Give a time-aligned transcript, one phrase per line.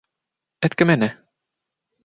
[0.61, 1.09] Etkö mene?